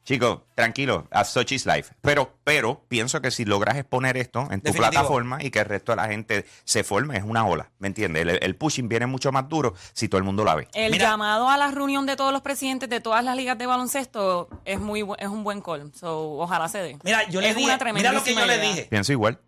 [0.06, 1.92] Chicos, tranquilo, as such is life.
[2.02, 4.92] Pero, pero pienso que si logras exponer esto en tu Definitivo.
[4.92, 7.72] plataforma y que el resto de la gente se forme, es una ola.
[7.80, 8.22] ¿Me entiendes?
[8.22, 10.68] El, el pushing viene mucho más duro si todo el mundo la ve.
[10.76, 11.10] El Mira.
[11.10, 14.80] llamado a la reunión de todos los presidentes de todas las ligas de baloncesto es
[14.80, 15.92] muy bu- es un buen call.
[15.96, 17.00] So, ojalá se dé.
[17.04, 18.70] Mira, yo le es dije, una mira lo que yo tremendísima le idea.
[18.76, 18.88] dije.
[18.92, 19.40] Pienso igual.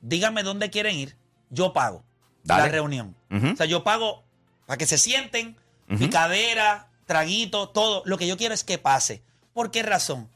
[0.00, 1.18] Díganme dónde quieren ir,
[1.50, 2.02] yo pago
[2.44, 2.62] Dale.
[2.62, 3.14] la reunión.
[3.30, 3.48] Ujú.
[3.52, 4.24] O sea, yo pago
[4.64, 5.58] para que se sienten,
[5.90, 5.98] Ujú.
[5.98, 8.02] picadera, traguito, todo.
[8.06, 9.22] Lo que yo quiero es que pase.
[9.58, 10.30] ¿Por qué razón?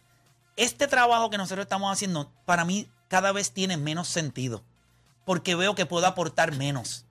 [0.56, 4.64] Este trabajo que nosotros estamos haciendo, para mí, cada vez tiene menos sentido.
[5.24, 7.04] Porque veo que puedo aportar menos.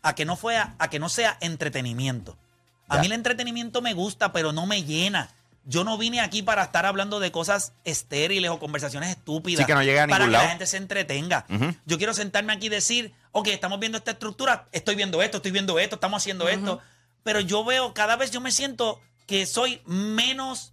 [0.00, 2.38] A que no, fuera, a que no sea entretenimiento.
[2.86, 3.00] A Ya.
[3.00, 5.30] mí el entretenimiento me gusta, pero no me llena.
[5.64, 9.58] Yo no vine aquí para estar hablando de cosas estériles o conversaciones estúpidas.
[9.58, 10.44] Sí, que no llegue a Para ningún que lado.
[10.44, 11.44] la gente se entretenga.
[11.86, 15.50] Yo quiero sentarme aquí y decir, ok, estamos viendo esta estructura, estoy viendo esto, estoy
[15.50, 16.78] viendo esto, estamos haciendo esto.
[17.24, 20.72] Pero yo veo, cada vez yo me siento que soy menos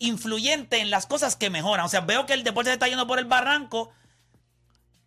[0.00, 1.86] influyente en las cosas que mejoran.
[1.86, 3.92] O sea, veo que el deporte se está yendo por el barranco.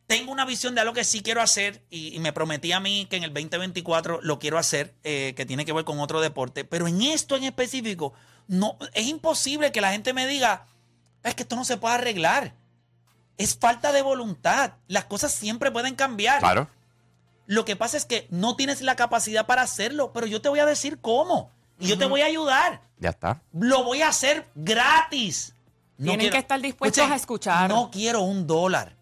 [0.08, 3.08] Tengo una visión de algo que sí quiero hacer y, y me prometí a mí
[3.10, 6.64] que en el 2024 lo quiero hacer, eh, que tiene que ver con otro deporte.
[6.64, 8.14] Pero en esto en específico,
[8.48, 10.68] no, es imposible que la gente me diga,
[11.24, 12.54] es que esto no se puede arreglar.
[13.38, 14.74] Es falta de voluntad.
[14.88, 16.40] Las cosas siempre pueden cambiar.
[16.40, 16.70] Claro.
[17.48, 20.60] Lo que pasa es que no tienes la capacidad para hacerlo, pero yo te voy
[20.60, 21.52] a decir cómo.
[21.84, 22.82] Y yo te voy a ayudar.
[23.00, 23.42] Ya está.
[23.54, 25.54] Lo voy a hacer gratis.
[26.02, 27.70] Tienen que estar dispuestos a escuchar.
[27.70, 28.96] No quiero un dólar.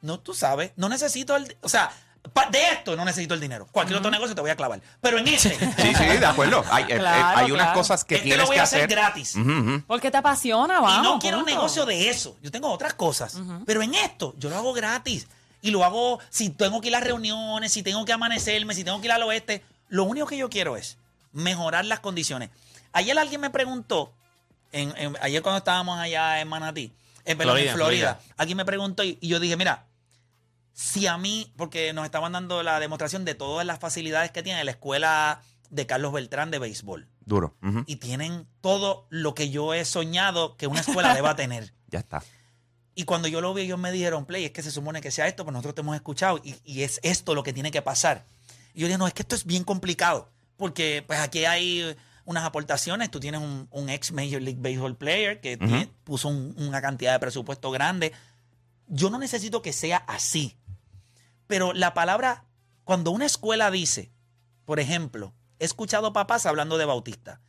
[0.00, 1.56] No, tú sabes, no necesito el...
[1.62, 1.90] O sea,
[2.32, 3.68] pa- de esto no necesito el dinero.
[3.70, 4.80] Cualquier otro negocio te voy a clavar.
[5.00, 5.50] Pero en este...
[5.76, 6.64] Sí, sí, de acuerdo.
[6.70, 7.78] Hay, eh, eh, Claro, hay unas claro.
[7.78, 8.90] cosas que este tienes lo voy que a hacer hacer.
[8.90, 9.36] gratis.
[9.36, 9.82] Ujú, ujú.
[9.86, 10.98] Porque te apasiona, vamos.
[10.98, 11.56] y no quiero un punto.
[11.56, 12.36] negocio de eso.
[12.42, 13.38] Yo tengo otras cosas.
[13.64, 15.28] Pero en esto, yo lo hago gratis.
[15.62, 19.00] Y lo hago si tengo que ir a reuniones, si tengo que amanecerme, si tengo
[19.00, 19.62] que ir al oeste.
[19.88, 20.98] Lo único que yo quiero es
[21.32, 22.50] mejorar las condiciones.
[22.92, 24.12] Ayer alguien me preguntó,
[24.72, 26.92] en- en- ayer cuando estábamos allá en Manatí,
[27.24, 29.86] en, perdón, en Florida, alguien me preguntó y, y yo dije, mira,
[30.72, 34.64] si a mí, porque nos estaban dando la demostración de todas las facilidades que tiene
[34.64, 37.08] la escuela de Carlos Beltrán de béisbol.
[37.24, 37.54] Duro.
[37.86, 41.72] Y tienen todo lo que yo he soñado que una escuela deba tener.
[41.88, 42.22] Ya está.
[42.94, 45.26] Y cuando yo lo vi, ellos me dijeron, Play, es que se supone que sea
[45.28, 48.24] esto, pero nosotros te hemos escuchado y, y es esto lo que tiene que pasar.
[48.74, 52.44] Y yo dije, no, es que esto es bien complicado, porque pues aquí hay unas
[52.44, 56.80] aportaciones, tú tienes un, un ex Major League Baseball player que tiene- puso un- una
[56.80, 58.12] cantidad de presupuesto grande.
[58.86, 60.56] Yo no necesito que sea así,
[61.46, 62.44] pero la palabra,
[62.84, 64.12] cuando una escuela dice,
[64.64, 67.40] por ejemplo, he escuchado papás hablando de Bautista.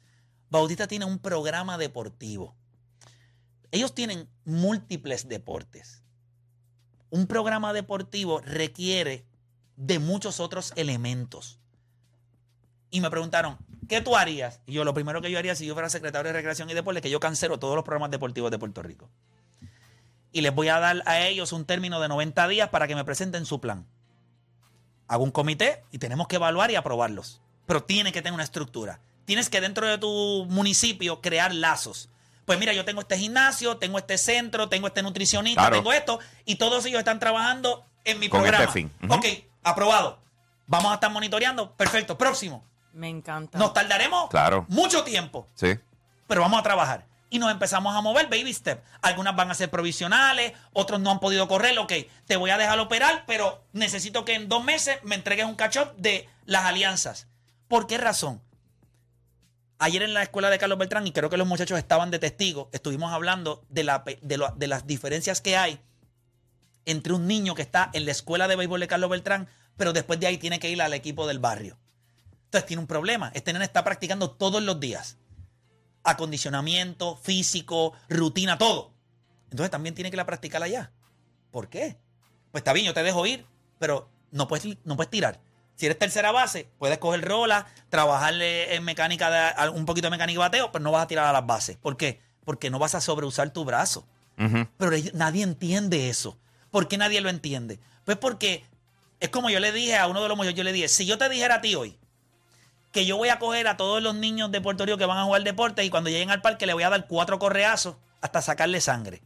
[0.49, 2.55] Bautista tiene un programa deportivo.
[3.71, 6.03] Ellos tienen múltiples deportes.
[7.09, 9.25] Un programa deportivo requiere
[9.77, 11.59] de muchos otros elementos.
[12.93, 13.58] Y me preguntaron,
[13.89, 14.62] ¿qué tú harías?
[14.67, 16.99] Y yo, lo primero que yo haría si yo fuera secretario de Recreación y Deporte
[16.99, 19.10] es que yo cancelo todos los programas deportivos de Puerto Rico.
[20.32, 23.03] Y les voy a dar a ellos un término de 90 días para que me
[23.03, 23.88] presenten su plan.
[25.08, 27.41] Hago un comité y tenemos que evaluar y aprobarlos.
[27.65, 28.99] Pero tiene que tener una estructura.
[29.25, 32.10] Tienes que dentro de tu municipio crear lazos.
[32.45, 35.77] Pues mira, yo tengo este gimnasio, tengo este centro, tengo este nutricionista, Claro.
[35.77, 38.65] tengo esto, y todos ellos están trabajando en mi Con programa.
[38.65, 38.91] este fin.
[39.01, 39.13] Ujú.
[39.15, 39.25] Ok,
[39.63, 40.19] aprobado.
[40.67, 41.71] Vamos a estar monitoreando.
[41.73, 42.17] Perfecto.
[42.17, 42.63] Próximo.
[42.93, 43.58] Me encanta.
[43.58, 44.65] Nos tardaremos Claro.
[44.69, 45.77] mucho tiempo, Sí.
[46.27, 47.06] pero vamos a trabajar.
[47.29, 48.84] Y nos empezamos a mover baby step.
[49.01, 51.77] Algunas van a ser provisionales, otros no han podido correr.
[51.79, 51.91] Ok,
[52.27, 55.95] te voy a dejar operar, pero necesito que en dos meses me entregues un catch-up
[55.97, 57.27] de las alianzas.
[57.67, 58.41] ¿Por qué razón?
[59.79, 62.69] Ayer en la escuela de Carlos Beltrán, y creo que los muchachos estaban de testigo,
[62.71, 65.79] estuvimos hablando de, la, pe- de, lo- de las diferencias que hay
[66.86, 70.19] entre un niño que está en la escuela de béisbol de Carlos Beltrán, pero después
[70.19, 71.77] de ahí tiene que ir al equipo del barrio.
[72.53, 73.31] Entonces tiene un problema.
[73.33, 75.17] Este nene está practicando todos los días.
[76.03, 78.93] Acondicionamiento, físico, rutina, todo.
[79.49, 80.91] Entonces también tiene que ir a practicar allá.
[81.49, 81.97] ¿Por qué?
[82.51, 83.47] Pues está bien, yo te dejo ir,
[83.79, 85.39] pero no puedes, no puedes tirar.
[85.73, 90.35] Si eres tercera base, puedes coger rola, trabajarle en mecánica, de, un poquito de mecánica
[90.35, 91.77] y bateo, pero no vas a tirar a las bases.
[91.77, 92.21] ¿Por qué?
[92.45, 94.05] Porque no vas a sobreusar tu brazo.
[94.35, 96.37] Pero nadie entiende eso.
[96.69, 97.79] ¿Por qué nadie lo entiende?
[98.03, 98.63] Pues porque
[99.19, 101.17] es como yo le dije a uno de los muchachos, yo le dije, si yo
[101.17, 101.97] te dijera a ti hoy
[102.93, 105.23] que yo voy a coger a todos los niños de Puerto Rico que van a
[105.23, 108.79] jugar deporte y cuando lleguen al parque le voy a dar cuatro correazos hasta sacarle
[108.79, 109.23] sangre.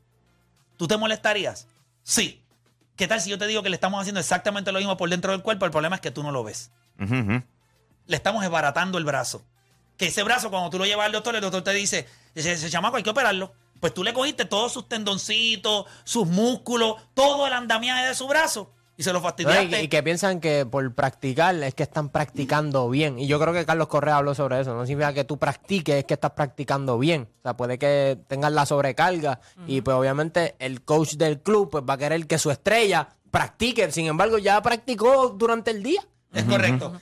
[0.77, 1.67] ¿Tú te molestarías?
[2.01, 2.41] Sí.
[2.95, 5.33] ¿Qué tal si yo te digo que le estamos haciendo exactamente lo mismo por dentro
[5.33, 5.65] del cuerpo?
[5.65, 6.71] El problema es que tú no lo ves.
[6.97, 7.43] Ujú.
[8.05, 9.43] Le estamos esbaratando el brazo.
[9.97, 12.69] Que ese brazo, cuando tú lo llevas al doctor, el doctor te dice, ese, ese
[12.69, 13.53] chamaco hay que operarlo.
[13.81, 18.71] Pues tú le cogiste todos sus tendoncitos, sus músculos, todo el andamiaje de su brazo
[18.97, 19.81] y se lo No, fastidiaste.
[19.81, 23.19] y, y que piensan que por practicar es que están practicando bien.
[23.19, 24.73] Y yo creo que Carlos Correa habló sobre eso.
[24.73, 27.27] No significa que tú practiques, es que estás practicando bien.
[27.39, 31.83] O sea, puede que tengas la sobrecarga y pues obviamente el coach del club pues
[31.87, 33.91] va a querer que su estrella practique.
[33.91, 36.01] Sin embargo, ya practicó durante el día.
[36.33, 36.99] Es correcto.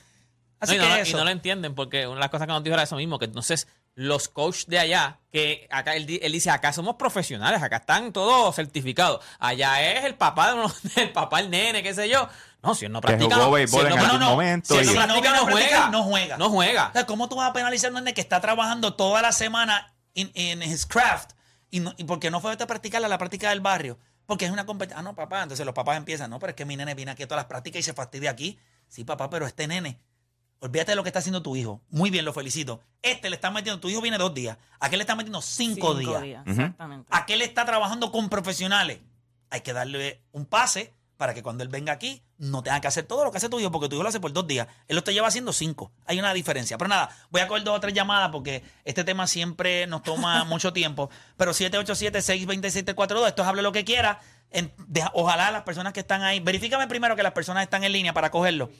[0.60, 1.16] Así y, que no, y eso.
[1.18, 3.24] no lo entienden porque una de las cosas que nos dijo era eso mismo, que
[3.26, 7.76] entonces los coaches de allá, que acá él, di- él dice, acá somos profesionales, acá
[7.78, 9.24] están todos certificados.
[9.38, 12.28] Allá es el papá de uno, el papá, el nene, qué sé yo.
[12.62, 13.36] No, si él no practica.
[13.36, 13.76] no- si
[14.12, 15.88] no- no, momento Si practica, juega.
[15.88, 16.36] no juega.
[16.36, 16.88] No juega.
[16.88, 19.32] O sea, ¿Cómo tú vas a penalizar a un nene que está trabajando toda la
[19.32, 21.32] semana en en his craft
[21.70, 23.98] y, no, y porque no fue a practicar a la práctica del barrio?
[24.26, 24.98] Porque es una competencia.
[25.00, 25.42] Ah, no, papá.
[25.42, 27.46] Entonces los papás empiezan, no, pero es que mi nene viene aquí a todas las
[27.46, 28.58] prácticas y se fastidia aquí.
[28.88, 30.00] Sí, papá, pero este nene,
[30.60, 31.80] olvídate de lo que está haciendo tu hijo.
[31.90, 32.80] Muy bien, lo felicito.
[33.02, 34.58] Este le está metiendo, tu hijo viene dos días.
[34.80, 36.22] Aquel le está metiendo cinco, días.
[36.46, 37.08] Exactamente.
[37.10, 39.00] Aquel está trabajando con profesionales.
[39.50, 43.04] Hay que darle un pase para que cuando él venga aquí no tenga que hacer
[43.06, 44.66] todo lo que hace tu hijo, porque tu hijo lo hace por dos días.
[44.88, 45.90] Él lo te lleva haciendo cinco.
[46.04, 46.76] Hay una diferencia.
[46.76, 50.44] Pero nada, voy a coger dos o tres llamadas porque este tema siempre nos toma
[50.44, 51.08] mucho tiempo.
[51.38, 54.20] Pero 787-626-742, esto es hable lo que quiera.
[54.50, 57.92] En- deja- ojalá las personas que están ahí, verifícame primero que las personas están en
[57.92, 58.70] línea para cogerlo.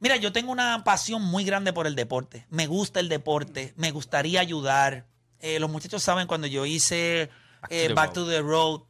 [0.00, 2.46] Mira, yo tengo una pasión muy grande por el deporte.
[2.50, 5.06] Me gusta el deporte, me gustaría ayudar.
[5.40, 7.30] Eh, los muchachos saben cuando yo hice
[7.62, 8.14] Back to eh, the Back Road.
[8.14, 8.80] to the Road,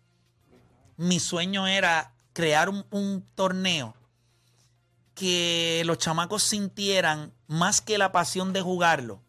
[0.96, 3.94] mi sueño era crear un, un torneo
[5.14, 9.22] que los chamacos sintieran más que la pasión de jugarlo,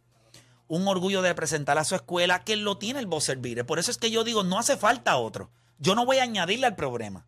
[0.67, 3.65] un orgullo de representar a su escuela que lo tiene el Beater.
[3.65, 5.49] Por eso es que yo digo, no hace falta otro.
[5.79, 7.25] Yo no voy a añadirle al problema.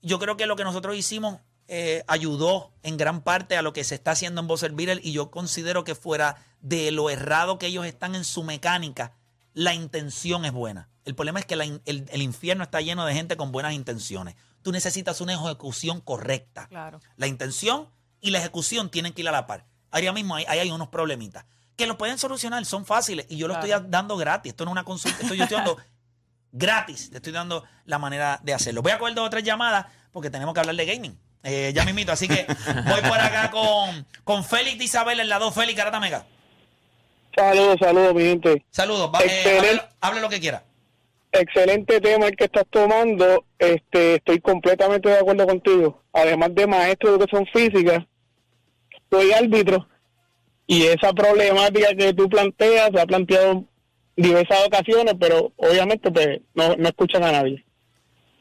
[0.00, 3.84] Yo creo que lo que nosotros hicimos eh, ayudó en gran parte a lo que
[3.84, 7.86] se está haciendo en Beater y yo considero que fuera de lo errado que ellos
[7.86, 9.12] están en su mecánica,
[9.52, 10.88] la intención es buena.
[11.04, 14.36] El problema es que la el, el infierno está lleno de gente con buenas intenciones.
[14.62, 16.66] Tú necesitas una ejecución correcta.
[16.68, 17.00] Claro.
[17.16, 17.88] La intención
[18.20, 19.66] y la ejecución tienen que ir a la par.
[19.90, 21.44] Ahora mismo hay, ahí hay unos problemitas
[21.76, 23.66] que los pueden solucionar, son fáciles y yo lo Claro.
[23.76, 24.50] estoy dando gratis.
[24.50, 25.76] Esto no es una consulta, esto yo estoy dando
[26.52, 27.10] gratis.
[27.10, 28.82] Te estoy dando la manera de hacerlo.
[28.82, 31.18] Voy a coger dos o tres llamadas porque tenemos que hablar de gaming.
[31.44, 32.46] Eh, ya mismito, así que
[32.88, 35.54] voy por acá con, con Félix de Isabel en la 2.
[35.54, 36.24] Félix, Garata Mega.
[37.36, 38.64] Saludos, saludos, mi gente.
[38.70, 39.10] Saludos.
[39.14, 40.64] Va, eh, hable, hable lo que quiera.
[41.32, 43.44] Excelente tema el que estás tomando.
[43.58, 46.02] Este, estoy completamente de acuerdo contigo.
[46.12, 48.06] Además de maestro de educación física,
[49.10, 49.86] soy árbitro
[50.66, 53.64] y esa problemática que tú planteas se ha planteado
[54.16, 57.64] diversas ocasiones, pero obviamente pues no, no escuchan a nadie.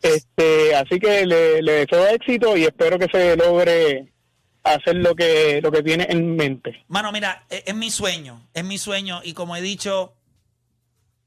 [0.03, 4.13] Este, así que le, deseo éxito y espero que se logre
[4.61, 6.83] hacer lo que lo que tiene en mente.
[6.89, 10.13] Mano, mira, es, es mi sueño, es mi sueño y como he dicho,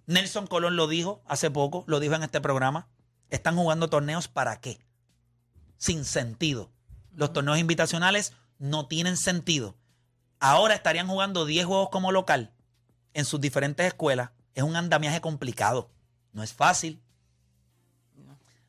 [0.04, 2.88] Nelson Colón lo dijo hace poco, lo dijo en este programa,
[3.30, 4.78] están jugando torneos para qué?
[5.78, 6.70] Sin sentido.
[7.14, 9.78] Los torneos invitacionales no tienen sentido.
[10.38, 12.52] Ahora estarían jugando 10 juegos como local
[13.14, 14.32] en sus diferentes escuelas.
[14.54, 15.90] Es un andamiaje complicado.
[16.32, 17.00] No es fácil.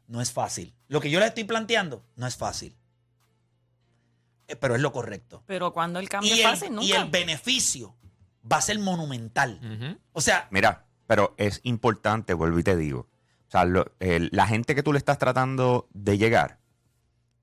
[0.07, 0.73] No es fácil.
[0.87, 2.75] Lo que yo les estoy planteando no es fácil.
[4.47, 6.85] Eh, Pero es lo correcto Pero cuando el cambio y es el, fácil, nunca.
[6.87, 7.95] y el beneficio
[8.49, 9.99] va a ser monumental.
[10.13, 13.09] O sea, Mira, pero es importante, vuelvo y te digo.
[13.47, 16.59] O sea, lo- el- la gente que tú le estás tratando de llegar,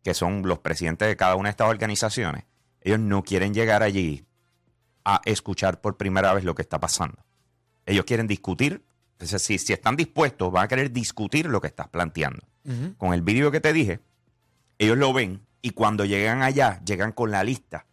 [0.02, 2.44] que son los presidentes de cada una de estas organizaciones,
[2.80, 4.26] ellos no quieren llegar allí
[5.04, 7.22] a escuchar por primera vez lo que está pasando.
[7.84, 8.82] Ellos quieren discutir.
[9.12, 12.46] Entonces, si, si están dispuestos, van a querer discutir lo que estás planteando.
[12.96, 14.00] Con el vídeo que te dije,
[14.78, 17.86] ellos lo ven y cuando llegan allá, llegan con la lista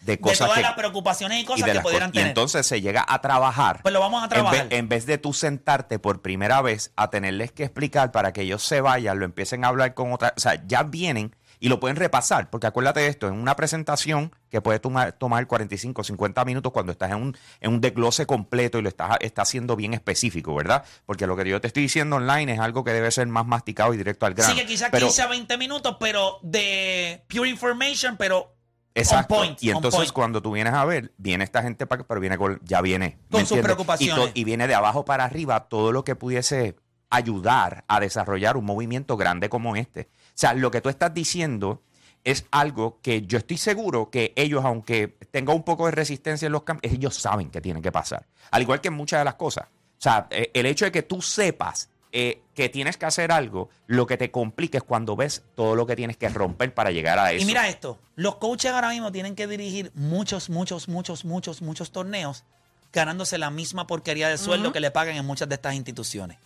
[0.00, 2.12] de De cosas todas que, las preocupaciones y y cosas de que las pudieran y
[2.12, 2.28] tener.
[2.28, 3.80] entonces se llega a trabajar.
[3.82, 4.66] Pues lo vamos a En vez, trabajar.
[4.70, 8.62] en vez de tú sentarte por primera vez a tenerles que explicar para que ellos
[8.62, 11.96] se vayan, lo empiecen a hablar con otra, o sea, ya vienen y lo pueden
[11.96, 16.72] repasar, porque acuérdate de esto, en una presentación que puede tomar, tomar 45, 50 minutos
[16.72, 20.54] cuando estás en un, en un desglose completo y lo estás, estás haciendo bien específico,
[20.54, 20.84] ¿verdad?
[21.06, 23.92] Porque lo que yo te estoy diciendo online es algo que debe ser más masticado
[23.94, 24.54] y directo al grano.
[24.54, 28.54] Sí, que quizás Pero- 15 a 20 minutos, pero de pure information, pero
[28.94, 29.34] Exacto.
[29.34, 29.62] on point.
[29.62, 30.12] y on entonces point.
[30.12, 33.18] cuando tú vienes a ver, viene esta gente para pero viene con, ya viene.
[33.28, 34.30] ¿me Con sus preocupaciones.
[34.34, 36.76] Y, y viene de abajo para arriba todo lo que pudiese
[37.10, 40.08] ayudar a desarrollar un movimiento grande como este.
[40.38, 41.82] O sea, lo que tú estás diciendo
[42.22, 46.52] es algo que yo estoy seguro que ellos, aunque tenga un poco de resistencia en
[46.52, 48.24] los cambios, ellos saben que tiene que pasar.
[48.52, 49.66] Al igual que en muchas de las cosas.
[49.66, 53.68] O sea, eh, el hecho de que tú sepas eh, que tienes que hacer algo,
[53.88, 57.18] lo que te complica es cuando ves todo lo que tienes que romper para llegar
[57.18, 57.42] a eso.
[57.42, 61.90] Y mira esto, los coaches ahora mismo tienen que dirigir muchos, muchos, muchos, muchos, muchos
[61.90, 62.44] torneos
[62.92, 66.38] ganándose la misma porquería de sueldo que le pagan en muchas de estas instituciones.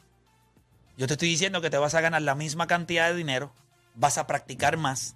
[0.96, 3.52] Yo te estoy diciendo que te vas a ganar la misma cantidad de dinero,
[3.94, 5.14] vas a practicar más,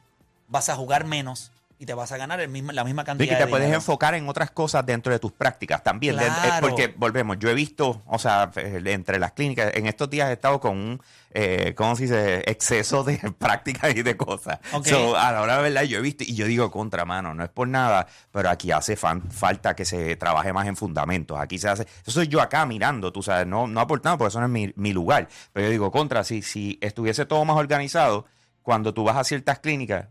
[0.48, 3.34] vas a jugar menos y te vas a ganar el mismo, la misma cantidad que
[3.38, 3.80] de te puedes dinero.
[3.80, 6.14] enfocar en otras cosas dentro de tus prácticas también.
[6.18, 6.66] eh, Claro.
[6.66, 10.32] porque, volvemos, yo he visto, o sea, eh, entre las clínicas, en estos días he
[10.32, 12.50] estado con un, eh, ¿cómo se dice?
[12.50, 14.58] Exceso de prácticas y de cosas.
[14.84, 17.44] So, a la hora de verdad, yo he visto, y yo digo contra mano, no
[17.44, 21.38] es por nada, pero aquí hace fan- falta que se trabaje más en fundamentos.
[21.38, 24.40] Aquí se hace, eso soy yo acá mirando, tú sabes, no, no aportando, porque eso
[24.40, 25.28] no es mi, mi lugar.
[25.52, 28.24] Pero yo digo, contra, si, si estuviese todo más organizado,
[28.66, 30.08] cuando tú vas a ciertas clínicas,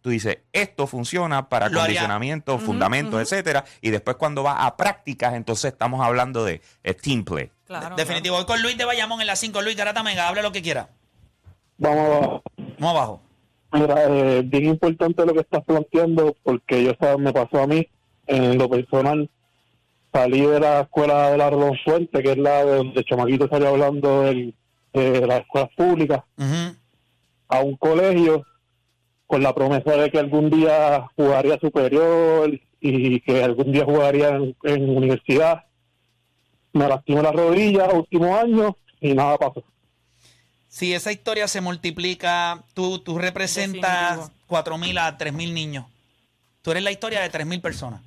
[0.00, 1.84] tú dices, esto funciona para Lo haría.
[2.00, 6.60] condicionamiento, fundamentos, etcétera, y después cuando vas a prácticas, entonces estamos hablando de
[7.00, 7.48] team play.
[7.64, 8.34] Claro, Definitivo.
[8.34, 9.62] Voy con Luis de Bayamón en la 5.
[9.62, 10.88] Luis Garata Mega, hable lo que quiera.
[11.78, 12.42] Vamos abajo.
[12.80, 13.22] Vamos abajo.
[13.70, 17.86] Mira, eh, bien importante lo que estás planteando, porque yo sabes, me pasó a mí,
[18.26, 19.30] en lo personal,
[20.12, 23.68] salí de la escuela de la Rolón Fuente, que es la de donde Chamaquito salió
[23.68, 24.52] hablando de
[25.26, 26.76] las escuelas públicas, Ujú.
[27.52, 28.44] A un colegio,
[29.26, 34.56] con la promesa de que algún día jugaría superior y que algún día jugaría en,
[34.62, 35.64] en universidad.
[36.72, 39.62] Me lastimé la rodilla último año y nada pasó.
[40.68, 44.76] Si esa historia se multiplica, tú, tú representas Definitivo.
[44.76, 45.86] 4.000 a 3.000 niños.
[46.62, 48.00] Tú eres la historia de 3.000 personas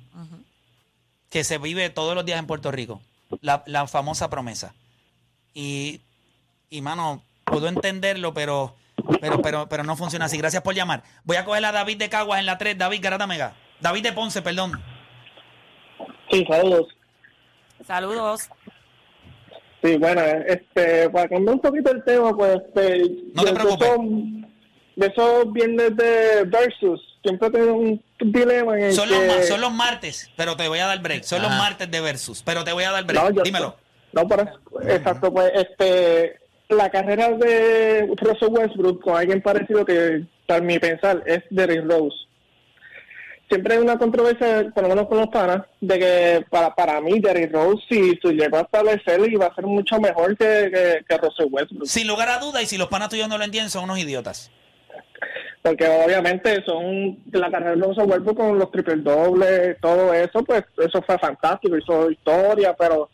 [1.30, 3.00] que se vive todos los días en Puerto Rico.
[3.40, 4.74] La, la famosa promesa.
[5.54, 6.00] Y,
[6.70, 8.74] y, mano, puedo entenderlo, pero,
[9.20, 10.36] pero, pero, pero no funciona así.
[10.38, 11.02] Gracias por llamar.
[11.24, 12.76] Voy a coger a David de Caguas en la 3.
[12.78, 13.54] David Garata Mega.
[13.80, 14.80] David de Ponce, perdón.
[16.30, 16.86] Sí, saludos.
[17.86, 18.48] Saludos.
[19.82, 23.02] Sí, bueno, este, para cambiar un poquito el tema, pues, este,
[23.34, 23.88] No te de- preocupes.
[23.88, 24.06] De esos,
[24.96, 29.26] de esos viernes de Versus, siempre tengo un dilema en el Son que...
[29.26, 31.22] los, son los martes, pero te voy a dar break.
[31.22, 33.34] Son los martes de Versus, pero te voy a dar break.
[33.34, 33.76] No, Dímelo.
[34.12, 34.44] No, pero,
[34.88, 41.22] exacto, pues, este, la carrera de Russell Westbrook con alguien parecido que, para mi pensar,
[41.26, 42.16] es Derrick Rose.
[43.48, 47.20] Siempre hay una controversia, por lo menos con los panas, de que para, para mí
[47.20, 51.16] Derrick Rose, si se llegó a establecer, iba a ser mucho mejor que, que, que
[51.18, 51.86] Russell Westbrook.
[51.86, 54.50] Sin lugar a duda, y si los panas tuyos no lo entienden, son unos idiotas.
[55.66, 60.64] porque obviamente son la carrera de Russell Westbrook con los triple dobles, todo eso, pues
[60.78, 63.10] eso fue fantástico, hizo historia, pero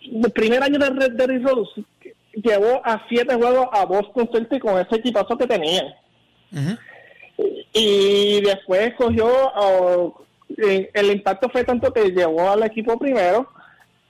[0.00, 1.82] el primer año de Red Derrick Rose
[2.32, 5.94] llevó a siete juegos a Boston Celtics con ese equipazo que tenían.
[7.72, 10.22] Y después cogió, oh,
[10.58, 13.48] eh, el impacto fue tanto que llevó al equipo primero,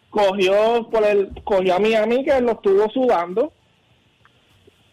[0.08, 3.52] cogió por el cogió a Miami que lo estuvo sudando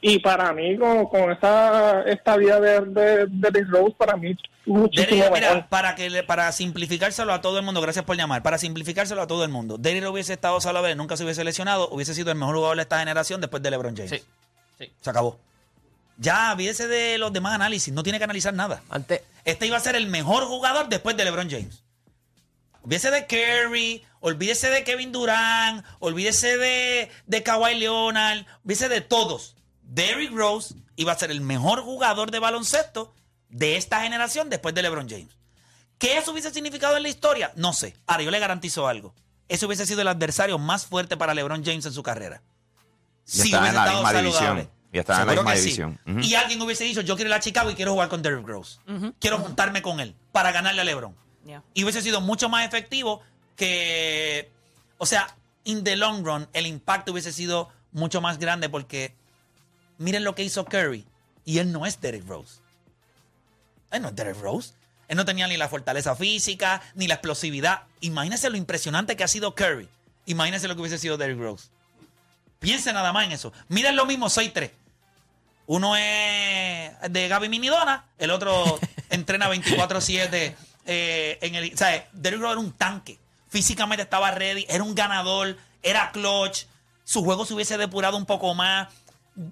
[0.01, 4.35] y para mí con, con esa esta vida de, de, de Derrick Rose para mí
[4.65, 5.55] muchísimo Derrick, mejor.
[5.55, 8.43] mira, para que le- para simplificárselo a todo el mundo, gracias por llamar.
[8.43, 12.13] Para simplificárselo a todo el mundo, Derrick hubiese estado saludable, nunca se hubiese lesionado, hubiese
[12.13, 14.11] sido el mejor jugador de esta generación después de LeBron James.
[14.11, 14.23] Sí,
[14.79, 14.91] sí.
[15.01, 15.39] Se acabó.
[16.19, 18.81] Ya, olvídese de los demás análisis, no tiene que analizar nada.
[18.89, 21.83] Antes, Este iba a ser el mejor jugador después de LeBron James.
[22.83, 29.55] Olvídese de Curry, olvídese de Kevin Durant, olvídese de, de Kawhi Leonard, olvídese de todos.
[29.87, 33.13] Derrick Rose iba a ser el mejor jugador de baloncesto
[33.49, 35.37] de esta generación después de LeBron James.
[35.97, 37.51] ¿Qué eso hubiese significado en la historia?
[37.55, 37.95] No sé.
[38.05, 39.15] Ahora, yo le garantizo algo.
[39.47, 42.41] Ese hubiese sido el adversario más fuerte para LeBron James en su carrera.
[43.25, 44.69] Y estaba en la misma división.
[44.91, 45.81] Y están en la misma sí.
[46.21, 48.79] Y alguien hubiese dicho, yo quiero ir a Chicago y quiero jugar con Derrick Rose.
[49.19, 51.15] Quiero juntarme con él para ganarle a LeBron.
[51.45, 51.63] Yeah.
[51.73, 53.21] Y hubiese sido mucho más efectivo
[53.55, 54.51] que,
[54.97, 59.15] o sea, in the long run, el impacto hubiese sido mucho más grande porque
[59.97, 61.05] miren lo que hizo Curry.
[61.45, 62.59] Y él no es Derrick Rose.
[63.91, 64.73] Él no es Derrick Rose.
[65.07, 67.83] Él no tenía ni la fortaleza física, ni la explosividad.
[68.01, 69.87] Imagínense lo impresionante que ha sido Curry.
[70.25, 71.69] Imagínense lo que hubiese sido Derrick Rose.
[72.59, 73.53] Piensen nada más en eso.
[73.69, 74.71] Miren lo mismo, soy tres.
[75.67, 78.79] Uno es de Gaby Minidona, el otro
[79.09, 81.73] entrena 24-7 eh, en el.
[81.73, 83.17] O sea, Derrick Rose era un tanque.
[83.49, 86.65] Físicamente estaba ready, era un ganador, era clutch.
[87.05, 88.89] Su juego se hubiese depurado un poco más.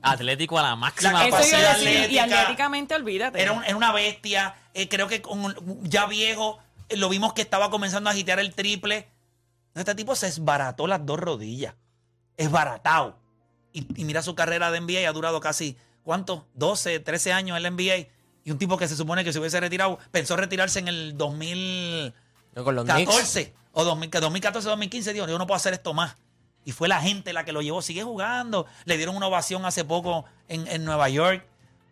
[0.02, 1.12] Atlético a la máxima.
[1.14, 2.24] La Eso iba a capacidad decir, y atlética.
[2.42, 3.42] atléticamente, olvídate.
[3.42, 4.56] Era, un- era una bestia.
[4.74, 6.60] Eh, creo que con, ya viejo,
[6.90, 9.08] eh, lo vimos que estaba comenzando a agitear el triple.
[9.76, 11.76] Este tipo se esbarató las dos rodillas.
[12.38, 13.20] Esbaratado.
[13.74, 16.48] Y, y mira su carrera de NBA, ha durado casi, ¿cuánto?
[16.54, 18.08] 12, 13 años en la NBA.
[18.44, 22.14] Y un tipo que se supone que se hubiese retirado, pensó retirarse en el 2014
[22.56, 23.52] Yo con los Knicks.
[23.72, 25.14] o 2000 que 2014, 2015.
[25.14, 26.16] Dijo, yo no puedo hacer esto más.
[26.66, 27.82] Y fue la gente la que lo llevó.
[27.82, 28.66] Sigue jugando.
[28.84, 31.46] Le dieron una ovación hace poco en, en Nueva York.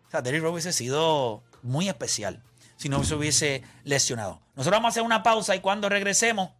[0.08, 2.42] O sea, Derrick Rose hubiese sido muy especial
[2.76, 4.40] si no se hubiese lesionado.
[4.56, 6.50] Nosotros vamos a hacer una pausa y cuando regresemos,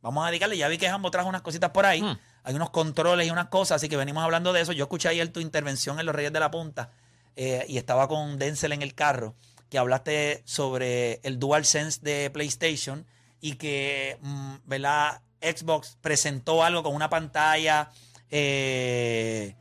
[0.00, 0.56] vamos a dedicarle.
[0.56, 2.04] Ya vi que Jambo trajo unas cositas por ahí.
[2.44, 4.72] Hay unos controles y unas cosas, así que venimos hablando de eso.
[4.72, 6.90] Yo escuché ayer tu intervención en Los Reyes de la Punta
[7.36, 9.34] eh, y estaba con Denzel en el carro,
[9.70, 13.06] que hablaste sobre el DualSense de PlayStation
[13.40, 15.22] y que, mm, ¿verdad?
[15.42, 17.90] Xbox presentó algo con una pantalla.
[18.30, 19.54] eh,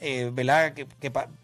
[0.00, 0.74] eh, ¿verdad?
[0.74, 0.86] Que,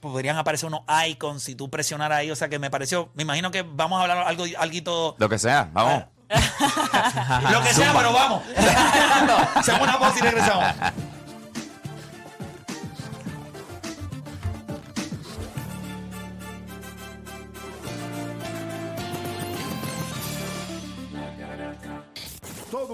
[0.00, 2.30] podrían aparecer unos icons si tú presionaras ahí.
[2.30, 3.10] O sea, que me pareció.
[3.14, 5.16] Me imagino que vamos a hablar algo, alguito.
[5.18, 6.04] Lo que sea, vamos.
[7.50, 8.42] Lo que sea, pero vamos.
[9.54, 10.64] Hacemos una pausa y regresamos.